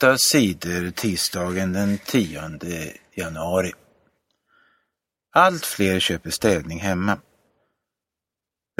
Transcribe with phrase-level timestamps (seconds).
[0.00, 2.58] 8 sidor tisdagen den 10
[3.14, 3.72] januari.
[5.32, 7.18] Allt fler köper städning hemma.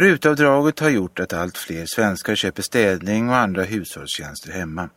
[0.00, 4.90] Rutavdraget har gjort att allt fler svenskar köper städning och andra hushållstjänster hemma.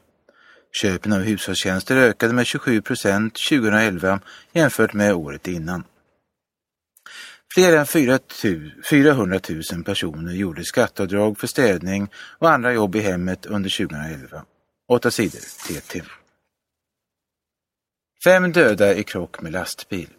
[0.82, 4.20] Köpen av hushållstjänster ökade med 27 procent 2011
[4.54, 5.84] jämfört med året innan.
[7.54, 7.86] Fler än
[8.90, 9.40] 400
[9.74, 14.46] 000 personer gjorde skatteavdrag för städning och andra jobb i hemmet under 2011.
[14.90, 16.02] Åtta sidor TT.
[18.26, 20.10] Fem döda i krock med lastbil.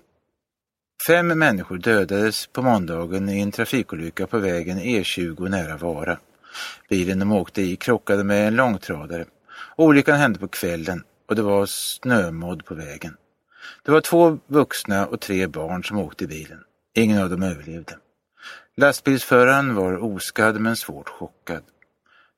[1.06, 6.18] Fem människor dödades på måndagen i en trafikolycka på vägen E20 nära Vara.
[6.88, 9.24] Bilen de åkte i krockade med en långtradare.
[9.76, 13.16] Olyckan hände på kvällen och det var snömodd på vägen.
[13.84, 16.60] Det var två vuxna och tre barn som åkte i bilen.
[16.94, 17.98] Ingen av dem överlevde.
[18.76, 21.62] Lastbilsföraren var oskadd men svårt chockad.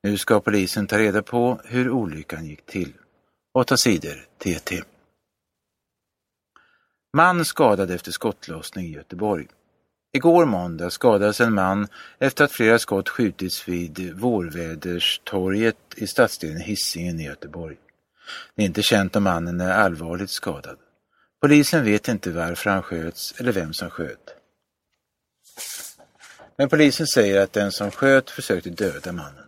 [0.03, 2.93] Nu ska polisen ta reda på hur olyckan gick till.
[3.53, 4.83] Åtta sidor TT.
[7.13, 9.47] Man skadad efter skottlossning i Göteborg.
[10.13, 11.87] Igår måndag skadades en man
[12.19, 17.77] efter att flera skott skjutits vid Vårväderstorget i stadsdelen Hisingen i Göteborg.
[18.55, 20.77] Det är inte känt om mannen är allvarligt skadad.
[21.41, 24.35] Polisen vet inte varför han sköts eller vem som sköt.
[26.57, 29.46] Men polisen säger att den som sköt försökte döda mannen.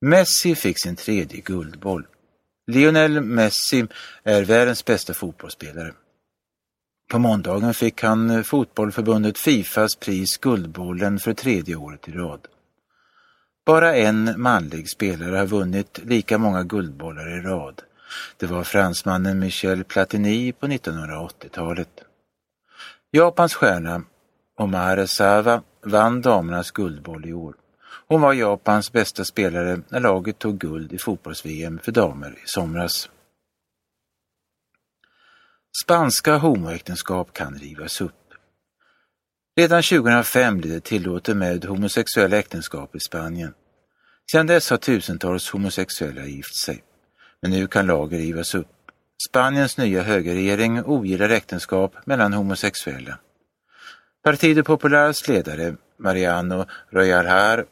[0.00, 2.06] Messi fick sin tredje guldboll.
[2.66, 3.86] Lionel Messi
[4.22, 5.92] är världens bästa fotbollsspelare.
[7.10, 12.40] På måndagen fick han eh, fotbollförbundet Fifas pris Guldbollen för tredje året i rad.
[13.66, 17.82] Bara en manlig spelare har vunnit lika många guldbollar i rad.
[18.36, 22.04] Det var fransmannen Michel Platini på 1980-talet.
[23.10, 24.02] Japans stjärna
[24.58, 27.54] Omar Sava vann damernas guldboll i år.
[28.06, 33.10] Hon var Japans bästa spelare när laget tog guld i fotbolls-VM för damer i somras.
[35.84, 38.14] Spanska homoäktenskap kan rivas upp.
[39.56, 43.54] Redan 2005 blev det tillåtet med homosexuella äktenskap i Spanien.
[44.32, 46.82] Sedan dess har tusentals homosexuella gift sig.
[47.42, 48.68] Men nu kan lagen rivas upp.
[49.28, 53.18] Spaniens nya högerregering ogillar äktenskap mellan homosexuella.
[54.24, 57.66] Partido Populars ledare Mariano Royalhar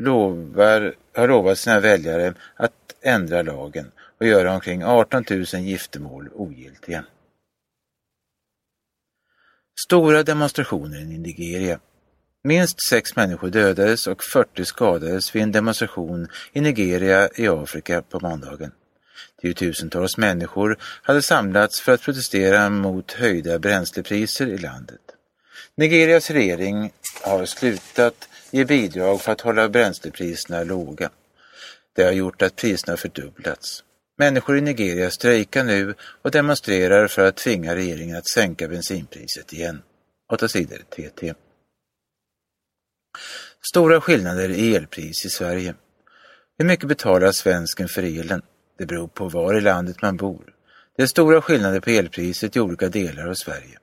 [0.00, 2.72] lovar, har lovat sina väljare att
[3.02, 7.04] ändra lagen och göra omkring 18 000 giftermål ogiltiga.
[9.86, 11.80] Stora demonstrationer i Nigeria.
[12.44, 18.20] Minst sex människor dödades och 40 skadades vid en demonstration i Nigeria i Afrika på
[18.20, 18.72] måndagen.
[19.42, 25.00] Tiotusentals människor hade samlats för att protestera mot höjda bränslepriser i landet.
[25.74, 31.10] Nigerias regering har slutat ger bidrag för att hålla bränslepriserna låga.
[31.92, 33.84] Det har gjort att priserna fördubblats.
[34.18, 39.82] Människor i Nigeria strejkar nu och demonstrerar för att tvinga regeringen att sänka bensinpriset igen.
[40.32, 41.34] 8 sidor TT.
[43.70, 45.74] Stora skillnader i elpris i Sverige.
[46.58, 48.42] Hur mycket betalar svensken för elen?
[48.78, 50.54] Det beror på var i landet man bor.
[50.96, 53.78] Det är stora skillnader på elpriset i olika delar av Sverige.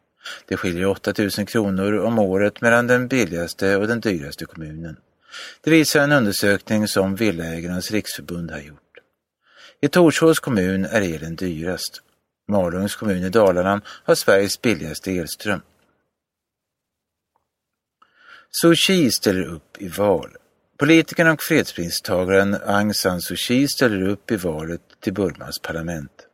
[0.46, 4.98] Det skiljer 8000 kronor om året mellan den billigaste och den dyraste kommunen.
[5.62, 8.82] Det visar en undersökning som Villaägarnas riksförbund har gjort.
[9.82, 12.02] I Torsås kommun är elen dyrast.
[12.48, 15.62] Malungs kommun i Dalarna har Sveriges billigaste elström.
[18.62, 20.38] Suu Kyi ställer upp i val.
[20.78, 26.27] Politikern och fredspristagaren Aung San Suu Kyi ställer upp i valet till Burmas parlament.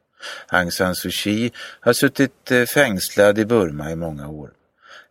[0.48, 4.50] Aung San Suu Kyi har suttit eh, fängslad i Burma i många år.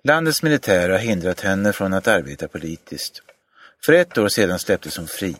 [0.04, 3.22] Landets militär har hindrat henne från att arbeta politiskt.
[3.84, 5.36] För ett år sedan släpptes hon fri.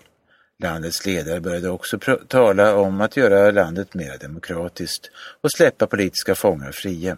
[0.63, 5.11] Landets ledare började också tala om att göra landet mer demokratiskt
[5.41, 7.17] och släppa politiska fångar fria.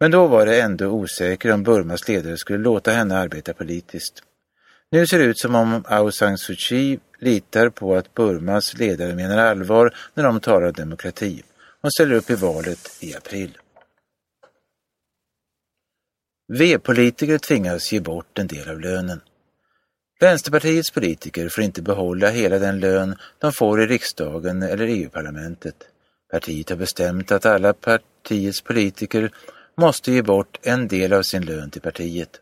[0.00, 4.22] Men då var det ändå osäkert om Burmas ledare skulle låta henne arbeta politiskt.
[4.90, 9.14] Nu ser det ut som om Aung San Suu Kyi litar på att Burmas ledare
[9.14, 11.42] menar allvar när de talar demokrati.
[11.82, 13.58] Hon ställer upp i valet i april.
[16.52, 19.20] V-politiker tvingas ge bort en del av lönen.
[20.20, 25.74] Vänsterpartiets politiker får inte behålla hela den lön de får i riksdagen eller EU-parlamentet.
[26.30, 29.30] Partiet har bestämt att alla partiets politiker
[29.76, 32.40] måste ge bort en del av sin lön till partiet.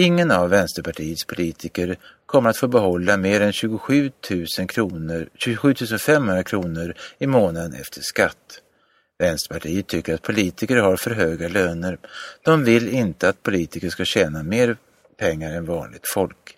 [0.00, 1.96] Ingen av Vänsterpartiets politiker
[2.26, 4.12] kommer att få behålla mer än 27
[4.58, 8.60] 000 kronor, 27 500 kronor i månaden efter skatt.
[9.18, 11.98] Vänsterpartiet tycker att politiker har för höga löner.
[12.42, 14.76] De vill inte att politiker ska tjäna mer
[15.16, 16.56] pengar än vanligt folk.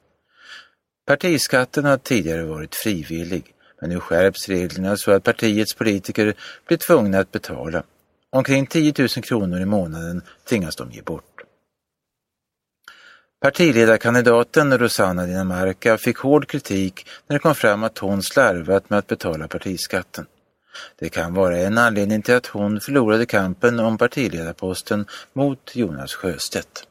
[1.06, 6.34] Partiskatten har tidigare varit frivillig, Men nu skärps reglerna så att partiets politiker
[6.66, 7.82] blir tvungna att betala.
[8.32, 11.29] Omkring 10 000 kronor i månaden tvingas de ge bort.
[13.42, 19.06] Partiledarkandidaten Rosanna Dinamarca fick hård kritik när det kom fram att hon slarvat med att
[19.06, 20.26] betala partiskatten.
[20.98, 26.86] Det kan vara en anledning till att hon förlorade kampen om partiledarposten mot Jonas Sjöstedt.